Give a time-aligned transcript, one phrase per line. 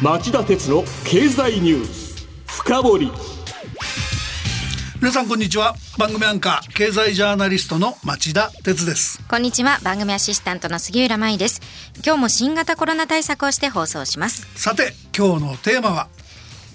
[0.00, 2.24] 町田鉄の経済ニュース。
[2.46, 3.12] 深掘り。
[5.00, 5.74] 皆さんこんにちは。
[5.98, 9.20] 番組アンカー経済ジャーナリストの町田鉄です。
[9.28, 9.80] こんにちは。
[9.82, 11.60] 番組アシスタントの杉浦舞です。
[12.06, 14.46] 今日も新型コロナ対策をして放送します。
[14.54, 16.08] さて今日のテーマは？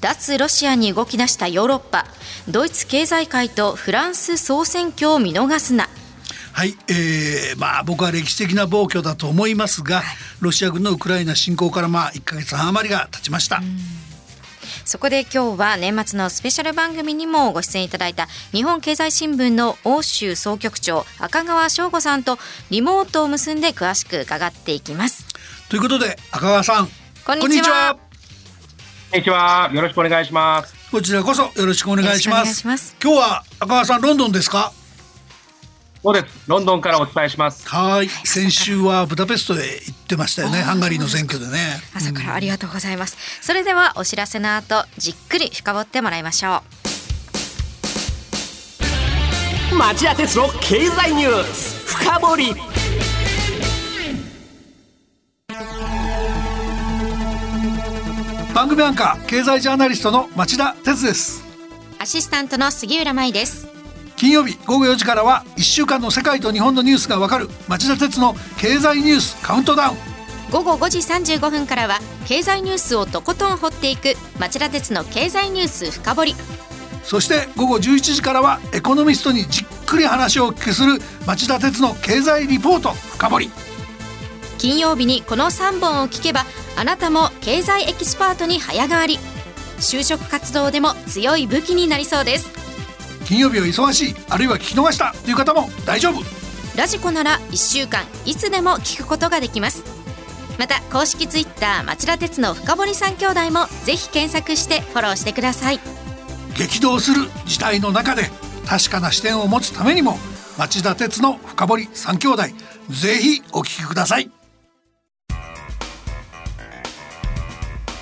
[0.02, 2.08] 脱ロシアに動き出したヨーロッパ。
[2.50, 5.88] ドイツ経済界とフランス総選挙を見逃すな
[6.54, 10.06] はい、えー、まあ僕は歴史的な暴挙だと思いますが、はい、
[10.40, 13.62] ロシア軍のウクライナ侵攻からまあ1か月半余りが経ちました。
[14.86, 22.38] そこで今日は年末のスペシャル番組にもご出演いただいた日本経済新聞の欧州総局長赤川翔吾さんと
[22.70, 25.25] リモートを結んで詳しく伺っていきます。
[25.70, 26.88] ということで赤川さん
[27.25, 27.96] こんにちは。
[27.96, 29.70] こんにちは。
[29.74, 30.75] よろしくお願いします。
[30.92, 32.67] こちらこそよろしくお願いします。
[32.67, 34.72] ます今日は赤川さんロンドンですか？
[36.03, 36.44] そうです。
[36.48, 37.66] ロンドンからお伝えします。
[37.70, 38.09] はい。
[38.09, 40.61] 先週はブダペストへ行ってましたよね。
[40.61, 41.80] ハンガリーの選挙でね。
[41.95, 43.16] 朝からありがとうございます。
[43.39, 46.61] うん、それではお知らせの後、じっくり深掘ってもらいましょ
[49.72, 49.75] う。
[49.75, 52.55] 町田鉄の経済ニュース深掘り。
[58.53, 61.44] 番組アンカー経済ジャーナリストの町田鉄です。
[61.97, 63.72] アシスタントの杉浦舞です。
[64.23, 69.97] 金曜日午後4時からは1週間の世界と日本のニュースがわかる町田徹の経済ニュースカウントダウン。
[70.49, 76.35] 午後5時35分からは経済ニュースをとことん掘っていく町田徹の経済ニュース深掘り。
[77.03, 83.52] そして午後11時からはエコノミストにじっくり話をお聞きする町田徹の経済リポート深掘り。
[84.58, 86.45] 金曜日にこの3本を聞けば
[86.77, 89.19] あなたも経済エキスパートに早変わり。
[89.80, 92.62] 就職活動でも強い武器になりそうです
[93.25, 96.21] 金曜日は忙しいあるいは聞き逃したという方も大丈夫。
[96.77, 99.83] ラジコなら1週間いつでも聞くことができます。
[100.59, 105.80] また公式ツイッター町田鉄の深堀三兄弟もぜひ検索してフォローしてください。
[106.55, 108.30] 激動する時代の中で
[108.67, 110.17] 確かな視点を持つためにも
[110.58, 112.43] 町田鉄の深堀三兄弟
[112.89, 114.30] ぜひお聞きください。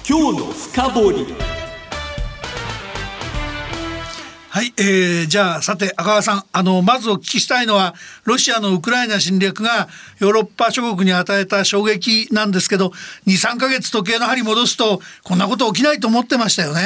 [0.08, 1.51] 今日の深堀
[4.54, 7.96] はい、えー、じゃあさて赤川さんあのまずお聞きしたいのは
[8.26, 9.88] ロシアのウクライナ侵略が
[10.20, 12.92] ヨーロッパ諸国に与えた衝撃なんですけど
[13.28, 16.82] 23か月時計の針戻すとこんなこと起きないと思ってましたよね。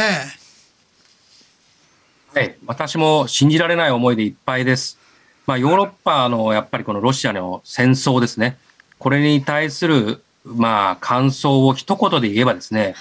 [2.36, 5.00] はい、私も信じられない思いでいっぱいです。
[5.48, 8.60] まあ、ヨーロッパのやっぱりこのロシアの戦争ですね。
[9.00, 12.94] これに対するまあ感想を一言で言えばですね、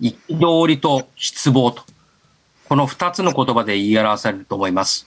[0.00, 1.82] 憤、りと失望と。
[2.72, 5.06] この2つの言葉で言い表されると思います。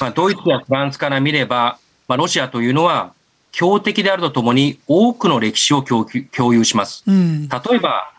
[0.00, 1.78] まあ、ドイツやフランスから見れば、
[2.08, 3.12] まあ、ロシアというのは
[3.50, 7.04] 強敵であるとともに多くの歴史を共有します。
[7.06, 8.14] うん、例えば、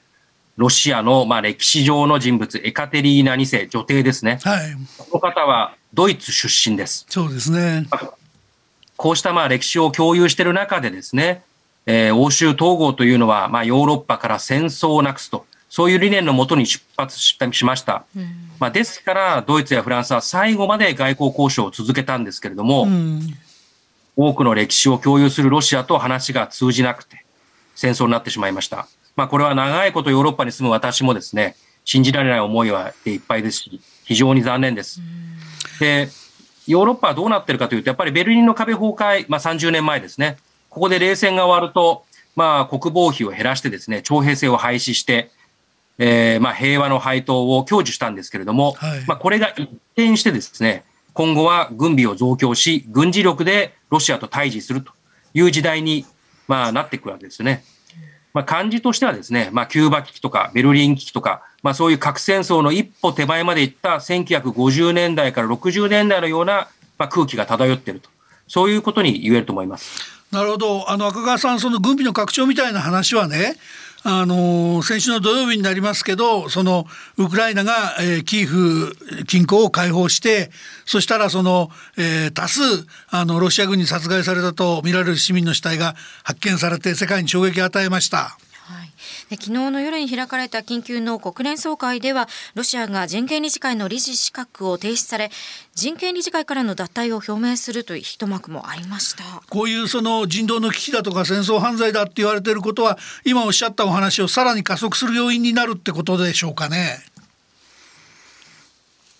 [0.57, 4.37] ロシアのまあ歴史上の人物、エカテリーナ2世、女帝ですね。
[4.43, 7.07] はい、この方はドイツ出身です。
[7.09, 7.87] そうですね。
[8.95, 11.41] こうしたまあ歴史を共有している中でですね、
[11.87, 18.05] えー、欧州統合というのは、まあ、ヨーロッパから戦争をなくすと、そういう理念のもとに出発しました。
[18.15, 18.27] うん、
[18.59, 23.21] まあ、ですから、ドイツやフランスは最後まで外交交渉を続けたんですけれども、うん、
[24.15, 27.25] 多くの歴史を共有するロシアと話が通じなくて、
[27.73, 28.87] 戦争になってしまいました。
[29.15, 35.01] まあ、これは長いことヨーロッパに住む私もですね、信じられない思いはでいっぱいですし、非常に残念です。
[35.79, 36.07] で、
[36.67, 40.37] ヨーロッパはどうなってるかというと、やっぱりベルリンの壁崩壊、まあ、30年前ですね、
[40.69, 45.31] ここで冷戦が終わると、まあ、国防費を減らしてですね、徴兵制を廃止して、
[45.97, 50.83] えー、まあ、平和の配当を享受したんですけれども、はい、まあ、これが一転してですね、
[51.13, 54.91] 今後は軍備を増強し、軍事力でロシアと対峙すると
[55.33, 56.05] いう時代に、
[56.47, 57.63] まあ、なっていくわけですね。
[58.33, 66.67] まあ、感じとしてはですね、まあ、キューバ危機とかベルリン危機とか、まあ、そういう核戦争の一歩手前までいった1950年代から60年代のような、
[66.97, 68.09] まあ、空気が漂っていると。
[68.47, 70.01] そういうことに言えると思います。
[70.31, 70.89] なるほど。
[70.89, 73.55] あの、赤川さん、その軍備の拡張みたいな話はね、
[74.05, 76.85] あの先週の土曜日になりますけどその
[77.17, 78.95] ウクライナが、えー、キーフ
[79.25, 80.51] 近郊を解放して
[80.85, 82.61] そしたらその、えー、多数
[83.09, 88.37] あのロシア軍に殺害されたと見られる市民の死体が発見されて世界に衝撃を与えました。
[89.29, 95.31] で昨日の夜に開かれた緊急の国連総会ではロシアが人権理事会の理事資格を停止され
[95.73, 106.99] 人権理事会からの脱退を表明するという一幕もありましたこういうその人道の危機だとか戦争犯罪だって言われていることは今おっしゃったお話をさらに加速する要因になるってことでしょうかね。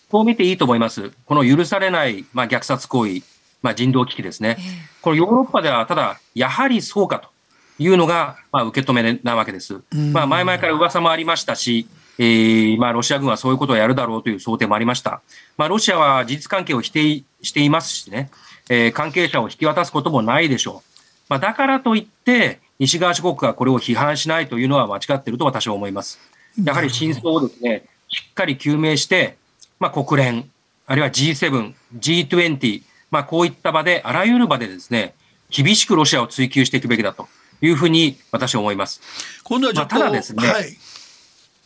[0.09, 1.11] こう見ていいと思います。
[1.25, 3.21] この許されない、まあ、虐殺行為、
[3.63, 4.57] まあ、人道危機ですね。
[4.59, 4.65] えー、
[5.01, 7.32] これヨーロッパではただ、やはりそうかと
[7.79, 9.81] いうのが、まあ、受け止めなわけです。
[9.91, 11.87] まあ、前々から噂もありましたし、
[12.19, 15.21] えー、まあ、ロシア軍はそういうことをやるだろうという想定もありました。
[15.57, 18.29] まあ、ロシアは事実関係を否定していますしね、
[18.69, 20.89] えー、関係者を引き渡すこともないでしょう。
[21.29, 26.19] まあ、だからといって、西側諸国がこれを批判しないというのは間違っていると私は思います。
[26.63, 29.37] やはり真相をですね、しっかり究明して、
[29.79, 30.49] まあ、国連、
[30.85, 35.15] あるいは G7、G20、まあ、こういった場で、あらゆる場でですね、
[35.49, 37.27] 厳しくロシアを追及していくべきだと
[37.63, 39.01] いうふうに私は思います。
[39.43, 40.77] 今度はまあ、ただですね、はい、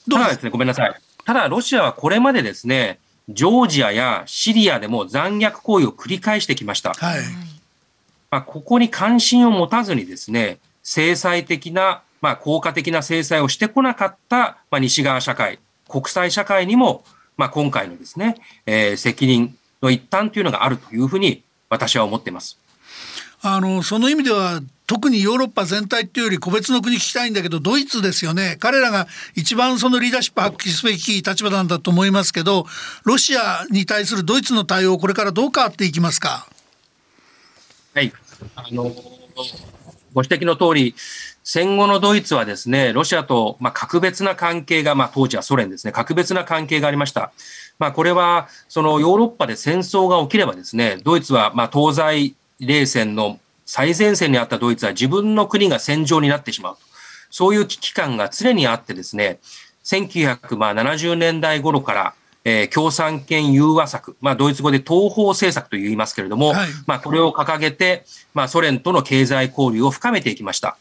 [0.09, 0.95] ただですね、ごめんなさい。
[1.25, 2.99] ただ、ロシアはこれまでですね、
[3.29, 6.93] ジョージアやシリアでも残虐行為を繰り返してきました。
[6.93, 7.19] はい、
[8.29, 15.59] まあ、ここに関心を持たずにですね、制裁的な、まあ、効果的な制裁をしてこなかった、まあ、西側社会、
[15.89, 17.03] 国際社会にも、
[17.37, 18.35] まあ、今回のですね、
[18.65, 22.57] えー、責任の一端というのがあるというふうに私は思っています。
[23.41, 28.55] あのその意味では特にヨーロッパ全体っていうより個別の国聞きたいんだけどドイツですよね。
[28.59, 32.65] 彼らが一番そのリーダーシップ発揮すべき立場なんだと思いますけど
[33.03, 36.47] ロシアに対するドイツの対応これからどう変わっていきますか？
[37.93, 38.13] はい。
[38.55, 38.83] あの
[40.13, 40.95] ご指摘の通り
[41.43, 45.91] 戦後のドイツはですねロシアと、まあ、格別な関係が、まあ、当時はソ連ですね。
[45.91, 47.33] 格別な関係がありました。
[47.77, 56.79] まあ、これはそのヨーロッパで戦争が起きればですねドイツはまあ東西冷戦の最前線にあったドイツは自分の国が戦場になってしまうと。
[57.29, 59.39] そういう危機感が常にあってですね、
[59.83, 62.13] 1970年代頃から、
[62.45, 70.77] えー、共産圏融和策、まあ、ドイツ語で東方政策と言いますけれども、はい、まあ、これを掲げて、まあ、ソ連との経済交流を深めていきました。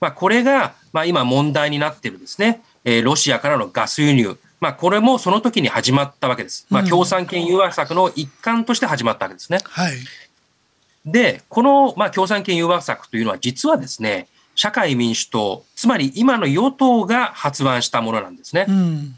[0.00, 6.66] まあ、これが、まあ、今問題になっているですね、えー、ロシアからのガス輸入、まあ、これもその時に始まったわけです。
[6.70, 9.58] まあ、共産圏融和策の一環として始まったわけですね。
[9.64, 9.94] はい
[11.04, 18.66] で、この、まあ、共産権融和策というのは実はですね、社会民主党、つまり今の与党が発案したものなんですね。
[18.68, 19.14] うん、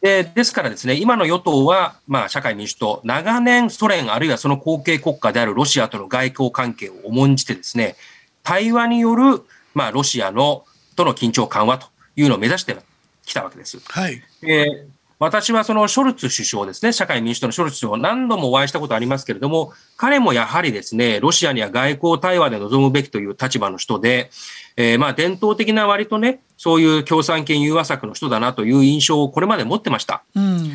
[0.00, 7.96] でですからですね、今の与党は、まあ、社会民主党、長年ソ連あるいはその後継国家であるロシアとの外交関係を重んじてですね、
[8.42, 9.42] 対話による、
[9.74, 10.64] まあ、ロシアの
[10.96, 11.86] との緊張緩和と
[12.16, 12.76] いうのを目指して
[13.24, 13.78] きたわけです。
[13.86, 14.22] はい。
[14.40, 14.86] で
[15.18, 24.30] 私はそのショルツ首相ですね、社会民主党のショルツ首相、何度もお会いしたことありますけれども、彼もやはりですね、ロシアには外交対話で臨むべきという立場の人で、
[24.76, 30.24] えー、まあ伝統的な割とね、そういう共産権融和策の人だなという印象をこれまで持ってました。
[30.34, 30.70] うん、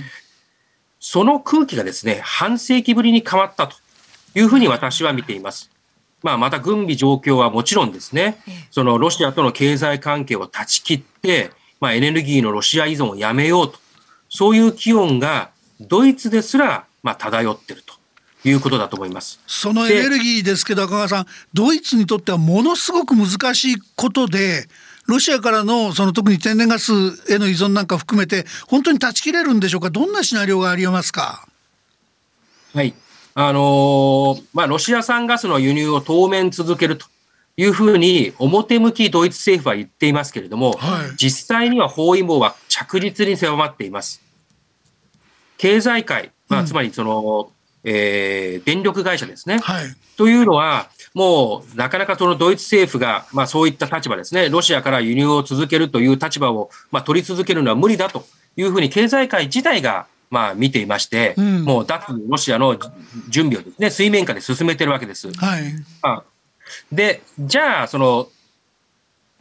[1.00, 3.76] その空気がですね、半世紀ぶりに変わったと
[4.36, 5.70] いうふうに私は見ています。
[6.22, 8.38] まあ、また軍備状況はもちろんですね、
[8.72, 13.80] そのロシアとの経済関係を断ち切って、まあ、エネルギーのロシア依存をやめようと
[14.30, 15.50] そういう気温が
[15.82, 17.96] ドイツですら、まあ、漂ってると。
[18.46, 19.38] いうことだと思います。
[19.48, 24.70] そのエネルギーですけど赤川さんドイツにとってはものすごく難しいことで
[25.08, 26.94] ロシアからのその特に天然ガス
[27.30, 29.90] への依存なんか含めて本当に断ち切れるんでしょうか？
[29.90, 31.50] どんなシナリオがありますか？
[32.74, 32.94] はい。
[33.36, 37.08] あのー、まあ、ロシア産ガスの輸入を当面続けると
[37.60, 44.22] いうふうに表向きドイツ政府は言っていますけれども、はい、実際には包囲網は着実に狭まっています。
[45.58, 47.52] 経済界、まあ、つまりその、
[47.84, 58.24] うん、えー、電力会社ですね、はい、というのは、もうなかなかそのドイツ政府が、まあ、そういった立場ですね、ロシアから輸入を続けるという立場を、まあ、取り続けるのは無理だと
[58.56, 62.78] いうふうに経済界自体がまあ見ていまして、うん、もう脱ロシアの
[63.28, 65.30] 準備をですね、水面下で進めてるわけです。
[65.34, 65.64] はい。
[66.02, 66.24] まあ、
[66.92, 68.30] で、じゃあ、その、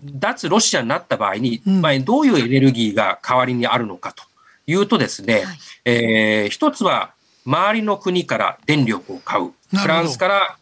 [0.02, 4.23] 脱ロシアになった場合に、うん、まあ、どういうエネルギーが代わりにあるのかと
[4.66, 5.44] いうとですね、はい、
[5.85, 7.12] えー、一つは
[7.44, 9.52] 周りの国から電力を買う。
[9.75, 10.56] フランスから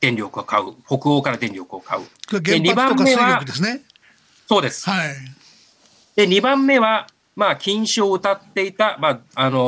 [0.00, 0.74] 電力を買う。
[0.86, 2.40] 北欧から電力を買う。
[2.40, 3.82] で、2番目は、ね、
[4.48, 4.88] そうです。
[4.88, 5.08] はい。
[6.16, 7.06] で、2番目は、
[7.36, 9.58] まあ、禁止を歌っていた、まあ、あの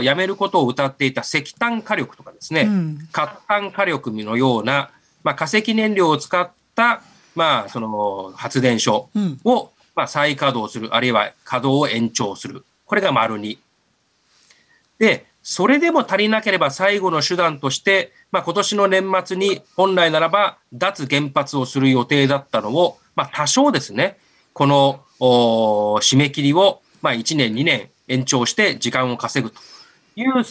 [0.00, 4.90] ー、やめることを歌っていた石炭火力とかですね、うん、活炭火力のような、
[5.26, 7.02] まあ、化石燃料を使った、
[7.34, 9.10] まあ、その発電所
[9.44, 12.64] を、まあ、再稼働する、あるいは稼働を延長する。
[12.84, 13.58] これが丸2。
[15.00, 24.18] で、それでも足りなければ最後の手段として、まあ、今年の年末に本来ならば脱原発をする予定だったのを、まあ、多少ですね、
[24.52, 29.60] この締め切りを、まあ、1年、2年延長して時間を稼ぐと
[30.14, 30.44] いう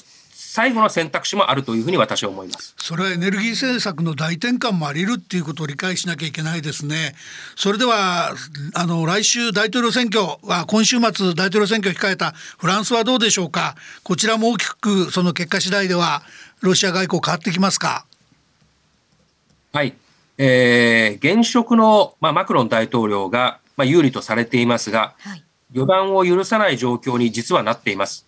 [0.55, 2.75] 最後の選択肢もあるというふうに私は思います。
[2.77, 7.13] それはエネルギー政策の大転換もあり得るっていうことを理解しなきゃいけないですね。
[7.57, 8.33] それでは
[8.73, 13.75] あの来週大統領選挙は今週末大統領選挙を控えたフランスはどうでしょうか？
[14.03, 16.21] こちらも大きくその結果次第では
[16.61, 18.05] ロシア外交変わってきますか？
[19.73, 19.93] はい。
[20.37, 25.43] えー、現職の、まあ、マクロン大統領が、まあ、有利とされていますが、はい、
[25.73, 28.25] 予断を許さない状況に実はなっています。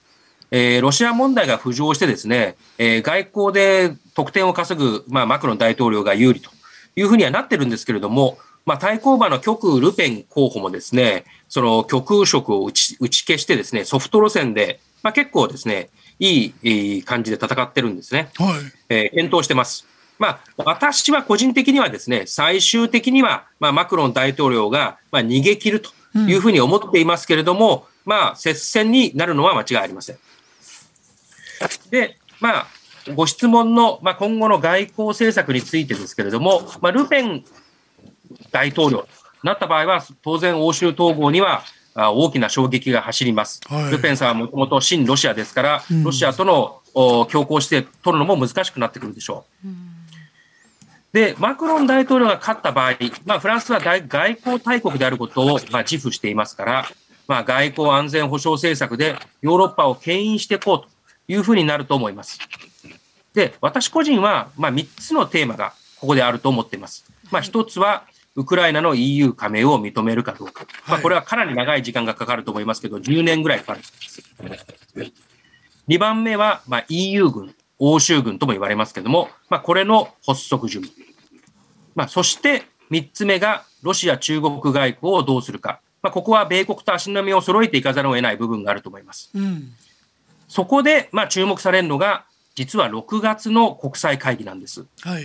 [0.51, 6.49] えー、ロシア問題が浮上してですね、えー、外交で得点を稼ぐ、まあ、マクロン大統領が有利と
[6.95, 15.89] いうふうにはなってるんですけれども、まあ、対抗馬の極右ルペン候補もですね、その極右色を打ち打ち消してですね、ソフト路線で、まあ、結構ですね、
[16.19, 18.29] いい感じで戦ってるんですね。
[18.35, 18.49] はい。
[18.89, 19.85] えー、検討してます。
[20.19, 30.17] まあ、私は個人的にはですね、最終的には、まあ、マクロン大統領が、まあ、逃げ切るというふうに思っていますけれども、うん、まあ、接戦になるのは間違いありません。
[31.89, 32.67] で、まあ、
[33.15, 37.43] ご質問の、まあ、今後の外交政策についてですけれども、まあ、ルペン
[38.51, 39.07] 大統領と
[39.43, 41.63] なった場合は、当然、欧州統合には
[41.95, 43.61] 大きな衝撃が走ります。
[43.67, 49.67] はい、ルペンさんはもともと親ロシアですから、うん、ロシアとの強硬姿勢取るのも難しくなってくるでしょう。
[49.67, 49.89] うん、
[51.13, 52.93] で、マクロン大統領が勝った場合、
[53.25, 56.85] まあ、フランスは外交大国であることを、まあ、自負していますから、
[57.27, 60.96] まあ、外交安全保障政策でヨーロッパを牽引していこうと
[61.27, 62.39] いうふうになると思います。
[63.33, 67.05] で、私個人は、まあ、3つのテーマがここであると思っています。
[67.31, 68.05] まあ、1つは、
[68.35, 70.65] ウクライナの EU 加盟を認めるかどうか。
[70.87, 73.81] まあ、これはかなり長い時間がかかると思いますけど、10年ぐらいかかる。
[75.87, 81.07] 2番目は、まあ、EU 軍、欧州軍とも言われますけども、まあ、これの発足準備。
[81.95, 85.79] まあ、そして3つ目が、ロシア中国外交をどうするか。
[86.01, 89.31] まあ、ここは米国と足並みを揃えていかざるを得ない部分があると思います。
[89.33, 89.73] うん、
[90.47, 92.25] そこで、まあ、注目されるのが、
[92.55, 94.85] 実は6月の国際会議なんです。
[95.01, 95.23] はい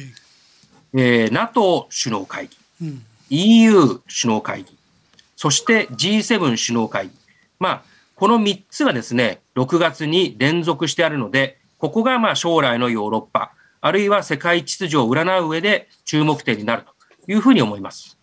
[0.95, 2.49] えー、NATO 首脳会
[2.81, 3.03] 議。
[3.31, 4.77] EU 首脳会議、
[5.37, 7.13] そして G7 首脳会議。
[7.59, 7.83] まあ、
[8.17, 16.93] この3つがですね、6月に連続してあるので、ここがまあ将来のヨーロッパ、あるいは世界秩序を占う上で注目点になると
[17.33, 18.19] いうふうに思います。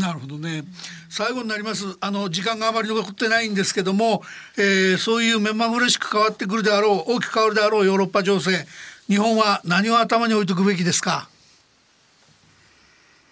[0.00, 0.64] なるほどね。
[1.08, 1.84] 最後になります。
[2.00, 4.22] あの時間があまり残ってないんですけども、
[4.56, 8.66] えー、そういう目まぐるしく変わってくるであろう、大きく変わるであろうヨーロッパ情勢、
[9.08, 11.28] 日本は何を頭に置いておくべきですか？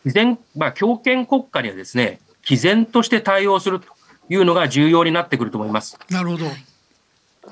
[0.05, 3.87] 毅然、まあ、強権国家にはですね、毅然として対応すると
[4.29, 5.99] いうのが重要になってくると思います。
[6.11, 6.47] なるほど。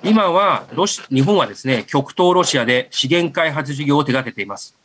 [0.04, 4.75] 今はロシ、日本はですね、極東ロシアで資源開発事業を手掛けています。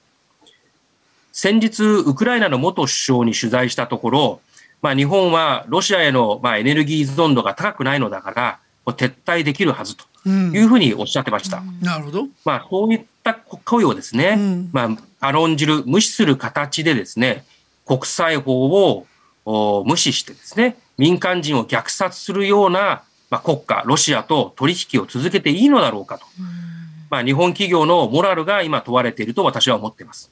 [1.32, 4.42] 先日、ウクライナの元首相に取材したところ、
[4.82, 11.60] まあ、日本はロシアへの、まあ、エネルギー依存度が高くないのだから、撤退できるはずというふうにおっしゃってました。
[11.60, 12.28] うん、なるほど。
[12.44, 17.46] まあ、そういった声をですね、うん、まあ、軽んじる、無視する形でですね、
[17.86, 19.06] 国際法
[19.46, 26.26] を無視してですね、民間人を虐殺するような、まあ、国家、ロシアと取引を続けていいのだろうかと。
[27.10, 30.32] まあ、日本企業のモラルが今問われていると私は思っています。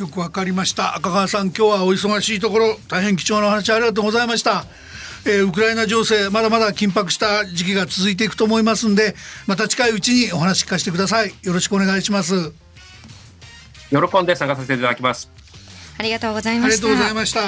[0.00, 0.96] よくわかりました。
[0.96, 4.64] 赤川さん今日はお忙しいところ大変貴重なお話ありがとうございました、
[5.26, 9.14] えー、ウクライナ情勢まだまだ緊迫した時期が続いていくと思いますんで
[9.46, 11.34] また近いうちにお話聞かせてください。
[11.42, 12.52] よろしくお願いします。
[13.90, 15.30] 喜んで参加させていただきます。
[15.98, 16.86] ありがとうございました。
[16.86, 17.40] ありがとうございました。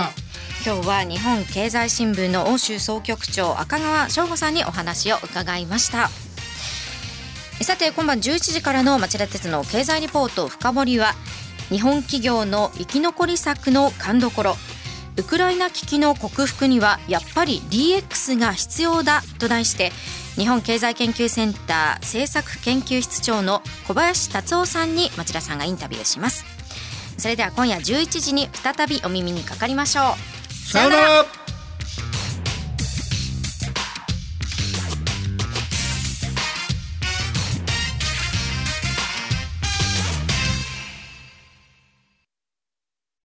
[0.64, 6.11] 今日は日本経済新聞の欧州総局長赤川翔吾さんにお話を伺いました。
[7.62, 11.14] さて今晩11時からの町田鉄の経済リポート深掘りは
[11.73, 14.57] 日本企業の生き残り策の勘どころ。
[15.17, 19.91] ウクライナ危機の克服にはやっぱり DX が必要だと題して
[20.37, 26.45] 日本経済研究センター政策研究室長の小林達夫さんに町田さんがインタビューします。
[27.19, 30.14] それでは今夜11時に再びお耳にかかりましょ
[30.50, 30.52] う。
[30.52, 31.42] さようなら。